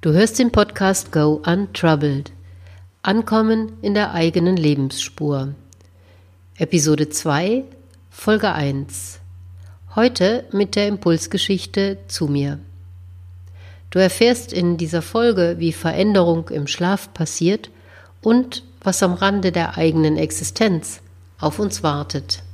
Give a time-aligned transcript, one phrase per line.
[0.00, 2.30] Du hörst den Podcast Go Untroubled.
[3.02, 5.56] Ankommen in der eigenen Lebensspur.
[6.56, 7.64] Episode 2,
[8.08, 9.18] Folge 1.
[9.96, 12.60] Heute mit der Impulsgeschichte zu mir.
[13.90, 17.68] Du erfährst in dieser Folge, wie Veränderung im Schlaf passiert
[18.22, 21.00] und was am Rande der eigenen Existenz
[21.40, 22.44] auf uns wartet.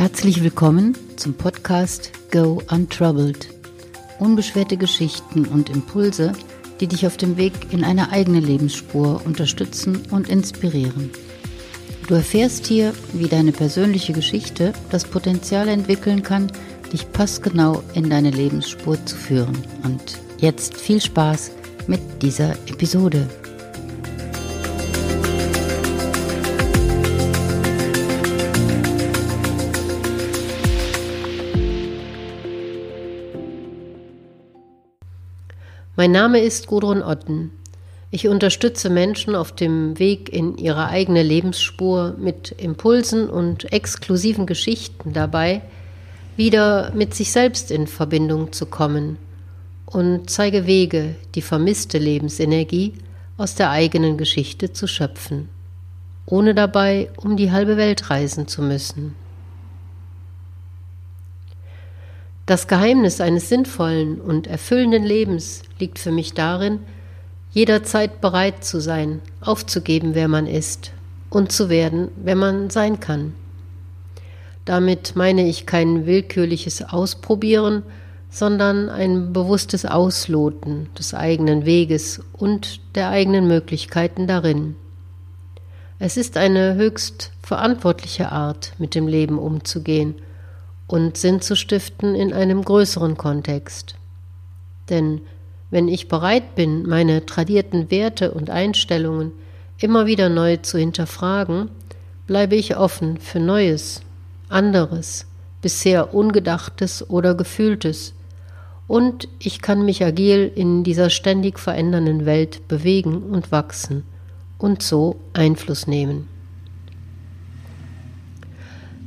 [0.00, 3.48] Herzlich willkommen zum Podcast Go Untroubled.
[4.18, 6.32] Unbeschwerte Geschichten und Impulse,
[6.80, 11.10] die dich auf dem Weg in eine eigene Lebensspur unterstützen und inspirieren.
[12.08, 16.50] Du erfährst hier, wie deine persönliche Geschichte das Potenzial entwickeln kann,
[16.90, 19.58] dich passgenau in deine Lebensspur zu führen.
[19.82, 21.50] Und jetzt viel Spaß
[21.88, 23.28] mit dieser Episode.
[36.00, 37.50] Mein Name ist Gudrun Otten.
[38.10, 45.12] Ich unterstütze Menschen auf dem Weg in ihre eigene Lebensspur mit Impulsen und exklusiven Geschichten
[45.12, 45.60] dabei,
[46.38, 49.18] wieder mit sich selbst in Verbindung zu kommen
[49.84, 52.94] und zeige Wege, die vermisste Lebensenergie
[53.36, 55.50] aus der eigenen Geschichte zu schöpfen,
[56.24, 59.14] ohne dabei um die halbe Welt reisen zu müssen.
[62.50, 66.80] Das Geheimnis eines sinnvollen und erfüllenden Lebens liegt für mich darin,
[67.52, 70.90] jederzeit bereit zu sein, aufzugeben, wer man ist
[71.28, 73.34] und zu werden, wer man sein kann.
[74.64, 77.84] Damit meine ich kein willkürliches Ausprobieren,
[78.30, 84.74] sondern ein bewusstes Ausloten des eigenen Weges und der eigenen Möglichkeiten darin.
[86.00, 90.16] Es ist eine höchst verantwortliche Art, mit dem Leben umzugehen–
[90.90, 93.94] und Sinn zu stiften in einem größeren Kontext.
[94.88, 95.20] Denn
[95.70, 99.30] wenn ich bereit bin, meine tradierten Werte und Einstellungen
[99.78, 101.70] immer wieder neu zu hinterfragen,
[102.26, 104.02] bleibe ich offen für Neues,
[104.48, 105.26] anderes,
[105.62, 108.14] bisher Ungedachtes oder Gefühltes,
[108.88, 114.02] und ich kann mich agil in dieser ständig verändernden Welt bewegen und wachsen
[114.58, 116.28] und so Einfluss nehmen.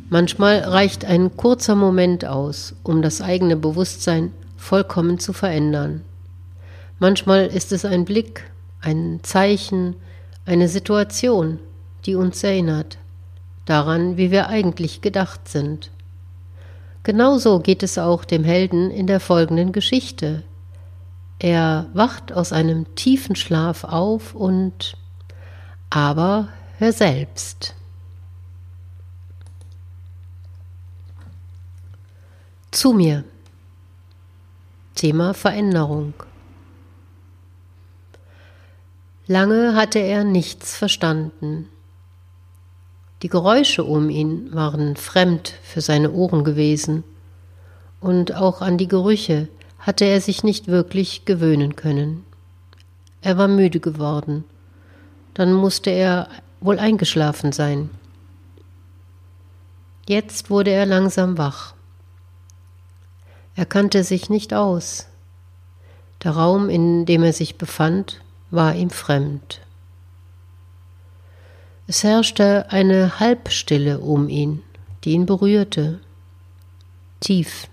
[0.10, 6.02] Manchmal reicht ein kurzer Moment aus, um das eigene Bewusstsein vollkommen zu verändern.
[7.00, 8.50] Manchmal ist es ein Blick,
[8.82, 9.96] ein Zeichen,
[10.46, 11.60] eine Situation,
[12.06, 12.98] die uns erinnert
[13.66, 15.90] daran, wie wir eigentlich gedacht sind.
[17.04, 20.44] Genauso geht es auch dem Helden in der folgenden Geschichte.
[21.40, 24.96] Er wacht aus einem tiefen Schlaf auf und
[25.90, 26.48] aber
[26.78, 27.76] hör selbst.
[32.74, 33.24] Zu mir.
[34.96, 36.16] Thema Veränderung.
[39.28, 41.70] Lange hatte er nichts verstanden.
[43.22, 47.04] Die Geräusche um ihn waren fremd für seine Ohren gewesen,
[48.02, 52.26] und auch an die Gerüche hatte er sich nicht wirklich gewöhnen können.
[53.22, 54.46] Er war müde geworden,
[55.36, 56.28] dann musste er
[56.60, 57.92] wohl eingeschlafen sein.
[60.08, 61.76] Jetzt wurde er langsam wach.
[63.56, 65.08] Er kannte sich nicht aus.
[66.24, 69.62] Der Raum, in dem er sich befand, war ihm fremd.
[71.86, 74.64] Es herrschte eine Halbstille um ihn,
[75.04, 76.00] die ihn berührte,
[77.20, 77.68] tief.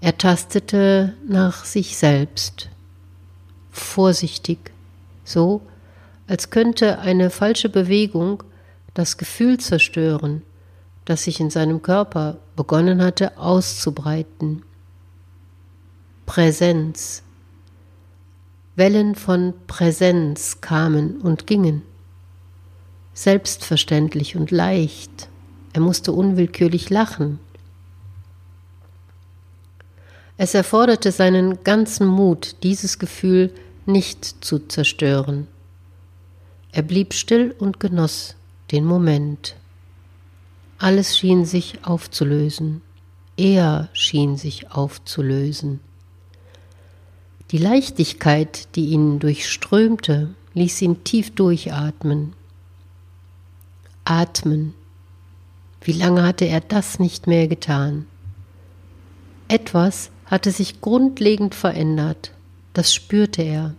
[0.00, 2.70] Er tastete nach sich selbst,
[3.70, 4.58] vorsichtig,
[5.24, 5.60] so
[6.26, 8.42] als könnte eine falsche Bewegung
[8.94, 10.42] das Gefühl zerstören,
[11.04, 14.62] das sich in seinem Körper begonnen hatte auszubreiten.
[16.24, 17.22] Präsenz.
[18.74, 21.82] Wellen von Präsenz kamen und gingen.
[23.14, 25.28] Selbstverständlich und leicht.
[25.72, 27.38] Er musste unwillkürlich lachen.
[30.38, 33.52] Es erforderte seinen ganzen Mut, dieses Gefühl
[33.86, 35.46] nicht zu zerstören.
[36.72, 38.36] Er blieb still und genoss
[38.70, 39.56] den Moment.
[40.78, 42.82] Alles schien sich aufzulösen.
[43.36, 45.80] Er schien sich aufzulösen.
[47.50, 52.34] Die Leichtigkeit, die ihn durchströmte, ließ ihn tief durchatmen.
[54.04, 54.74] Atmen.
[55.80, 58.06] Wie lange hatte er das nicht mehr getan?
[59.48, 62.32] Etwas hatte sich grundlegend verändert,
[62.72, 63.74] das spürte er.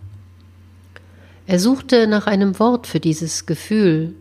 [1.46, 4.14] Er suchte nach einem Wort für dieses Gefühl,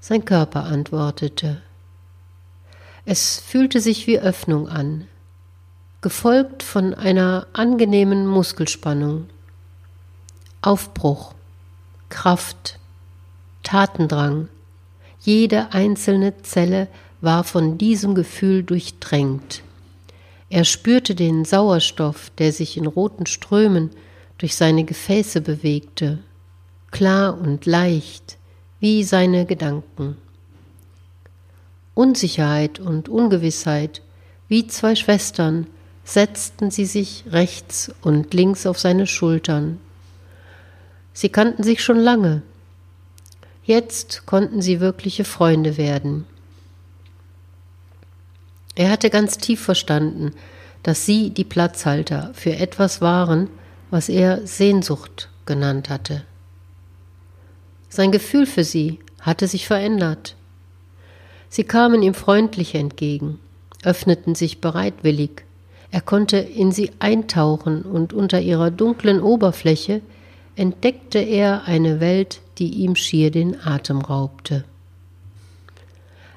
[0.00, 1.60] sein Körper antwortete.
[3.04, 5.06] Es fühlte sich wie Öffnung an,
[6.00, 9.28] gefolgt von einer angenehmen Muskelspannung.
[10.62, 11.34] Aufbruch,
[12.08, 12.78] Kraft,
[13.62, 14.48] Tatendrang,
[15.20, 16.88] jede einzelne Zelle
[17.20, 19.62] war von diesem Gefühl durchdrängt.
[20.48, 23.90] Er spürte den Sauerstoff, der sich in roten Strömen
[24.38, 26.18] durch seine Gefäße bewegte,
[26.90, 28.38] klar und leicht,
[28.80, 30.16] wie seine Gedanken.
[31.94, 34.02] Unsicherheit und Ungewissheit,
[34.48, 35.66] wie zwei Schwestern,
[36.04, 39.78] setzten sie sich rechts und links auf seine Schultern.
[41.12, 42.42] Sie kannten sich schon lange.
[43.64, 46.24] Jetzt konnten sie wirkliche Freunde werden.
[48.74, 50.32] Er hatte ganz tief verstanden,
[50.82, 53.50] dass sie die Platzhalter für etwas waren,
[53.90, 56.22] was er Sehnsucht genannt hatte.
[57.90, 60.36] Sein Gefühl für sie hatte sich verändert.
[61.50, 63.38] Sie kamen ihm freundlich entgegen,
[63.82, 65.44] öffneten sich bereitwillig,
[65.90, 70.02] er konnte in sie eintauchen und unter ihrer dunklen Oberfläche
[70.54, 74.64] entdeckte er eine Welt, die ihm schier den Atem raubte.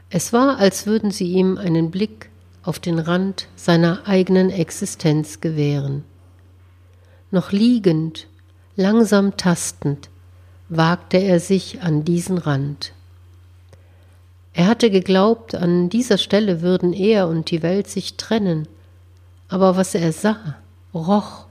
[0.09, 2.29] Es war, als würden sie ihm einen Blick
[2.63, 6.03] auf den Rand seiner eigenen Existenz gewähren.
[7.29, 8.27] Noch liegend,
[8.75, 10.09] langsam tastend,
[10.77, 12.93] wagte er sich an diesen Rand.
[14.53, 18.67] Er hatte geglaubt, an dieser Stelle würden er und die Welt sich trennen,
[19.49, 20.55] aber was er sah,
[20.93, 21.45] roch,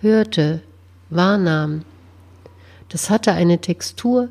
[0.00, 0.62] hörte,
[1.10, 1.84] wahrnahm,
[2.88, 4.28] das hatte eine Textur,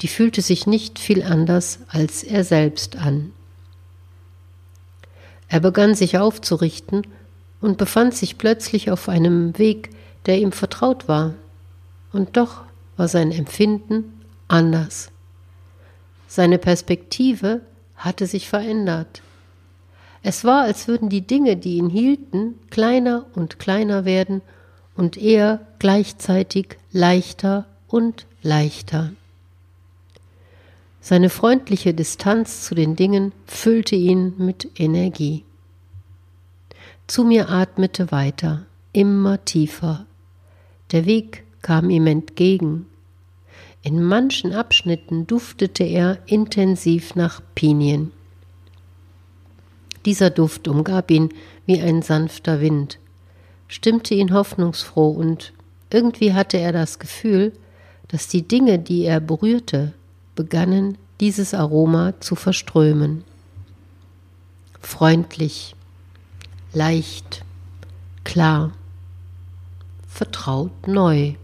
[0.00, 3.32] die fühlte sich nicht viel anders als er selbst an.
[5.48, 7.06] Er begann sich aufzurichten
[7.60, 9.90] und befand sich plötzlich auf einem Weg,
[10.26, 11.34] der ihm vertraut war.
[12.12, 12.62] Und doch
[12.96, 15.10] war sein Empfinden anders.
[16.26, 17.60] Seine Perspektive
[17.96, 19.22] hatte sich verändert.
[20.22, 24.42] Es war, als würden die Dinge, die ihn hielten, kleiner und kleiner werden
[24.96, 29.12] und er gleichzeitig leichter und leichter.
[31.00, 35.44] Seine freundliche Distanz zu den Dingen füllte ihn mit Energie.
[37.06, 38.64] Zu mir atmete weiter,
[38.94, 40.06] immer tiefer.
[40.92, 42.84] Der Weg kam ihm entgegen.
[43.82, 48.12] In manchen Abschnitten duftete er intensiv nach Pinien.
[50.04, 51.30] Dieser Duft umgab ihn
[51.64, 52.98] wie ein sanfter Wind,
[53.66, 55.54] stimmte ihn hoffnungsfroh und
[55.90, 57.52] irgendwie hatte er das Gefühl,
[58.08, 59.94] dass die Dinge, die er berührte,
[60.34, 63.24] begannen dieses Aroma zu verströmen.
[64.80, 65.74] Freundlich,
[66.74, 67.42] leicht,
[68.22, 68.72] klar,
[70.06, 71.36] vertraut neu.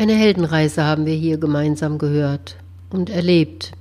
[0.00, 2.56] Eine Heldenreise haben wir hier gemeinsam gehört
[2.88, 3.72] und erlebt.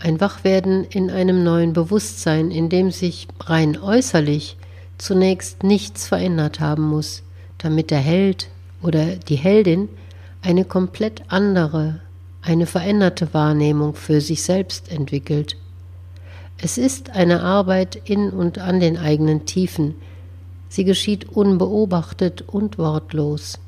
[0.00, 4.56] Ein Wachwerden in einem neuen Bewusstsein, in dem sich rein äußerlich
[4.98, 7.22] zunächst nichts verändert haben muss,
[7.58, 8.48] damit der Held
[8.82, 9.88] oder die Heldin
[10.42, 12.00] eine komplett andere,
[12.42, 15.56] eine veränderte Wahrnehmung für sich selbst entwickelt.
[16.58, 19.94] Es ist eine Arbeit in und an den eigenen Tiefen.
[20.68, 23.60] Sie geschieht unbeobachtet und wortlos.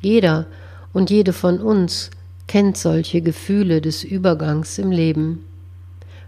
[0.00, 0.46] Jeder
[0.92, 2.10] und jede von uns
[2.46, 5.44] kennt solche Gefühle des Übergangs im Leben.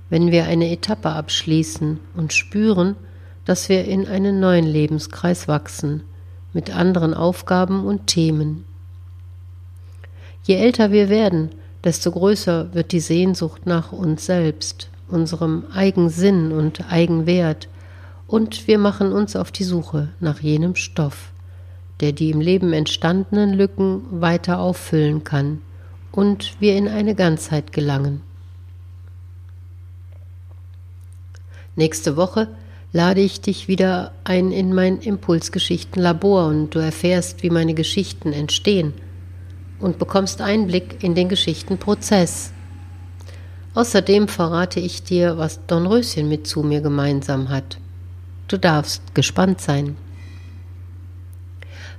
[0.08, 2.96] Wenn wir eine Etappe abschließen und spüren,
[3.44, 6.02] dass wir in einen neuen Lebenskreis wachsen,
[6.52, 8.64] mit anderen Aufgaben und Themen.
[10.44, 11.50] Je älter wir werden,
[11.82, 17.68] desto größer wird die Sehnsucht nach uns selbst, unserem Eigensinn und Eigenwert,
[18.26, 21.31] und wir machen uns auf die Suche nach jenem Stoff,
[22.02, 25.62] der die im Leben entstandenen Lücken weiter auffüllen kann
[26.10, 28.22] und wir in eine Ganzheit gelangen.
[31.76, 32.48] Nächste Woche
[32.92, 38.92] lade ich dich wieder ein in mein Impulsgeschichtenlabor und du erfährst, wie meine Geschichten entstehen
[39.78, 42.52] und bekommst Einblick in den Geschichtenprozess.
[43.74, 47.78] Außerdem verrate ich dir, was Dornröschen mit zu mir gemeinsam hat.
[48.48, 49.96] Du darfst gespannt sein.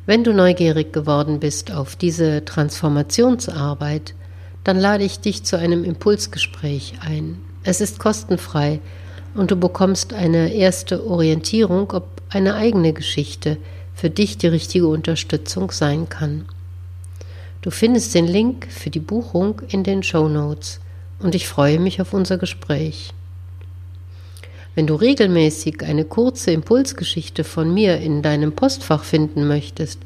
[0.06, 4.14] Wenn du neugierig geworden bist auf diese Transformationsarbeit,
[4.66, 7.40] dann lade ich dich zu einem Impulsgespräch ein.
[7.64, 8.82] Es ist kostenfrei
[9.34, 13.58] und du bekommst eine erste Orientierung, ob eine eigene Geschichte
[13.94, 16.46] für dich die richtige Unterstützung sein kann.
[17.62, 20.82] Du findest den Link für die Buchung in den Show Notes
[21.20, 23.14] und ich freue mich auf unser Gespräch.
[24.75, 30.00] Wenn du regelmäßig eine kurze Impulsgeschichte von mir in deinem Postfach finden möchtest,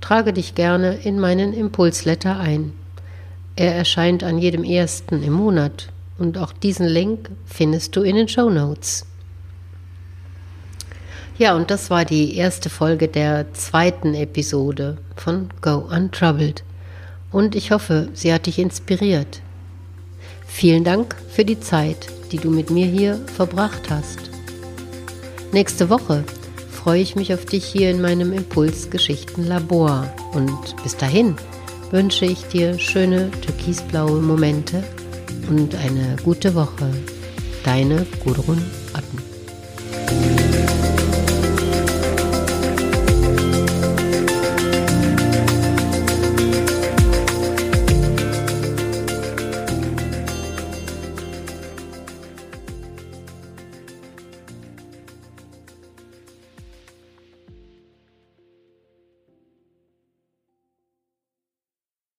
[0.00, 2.72] trage dich gerne in meinen Impulsletter ein.
[3.56, 8.28] Er erscheint an jedem ersten im Monat und auch diesen Link findest du in den
[8.28, 9.04] Show Notes.
[11.38, 16.64] Ja, und das war die erste Folge der zweiten Episode von Go Untroubled.
[17.30, 19.42] Und ich hoffe, sie hat dich inspiriert.
[20.46, 24.30] Vielen Dank für die Zeit, die du mit mir hier verbracht hast.
[25.52, 26.24] Nächste Woche
[26.70, 30.12] freue ich mich auf dich hier in meinem Impulsgeschichten-Labor.
[30.34, 31.36] Und bis dahin
[31.90, 34.84] wünsche ich dir schöne türkisblaue Momente
[35.48, 36.90] und eine gute Woche.
[37.64, 39.25] Deine Gudrun Otten.